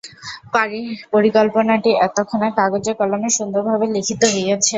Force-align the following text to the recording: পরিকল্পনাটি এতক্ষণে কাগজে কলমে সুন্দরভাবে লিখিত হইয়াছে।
পরিকল্পনাটি 1.13 1.91
এতক্ষণে 2.07 2.49
কাগজে 2.57 2.91
কলমে 2.99 3.29
সুন্দরভাবে 3.37 3.85
লিখিত 3.95 4.21
হইয়াছে। 4.33 4.69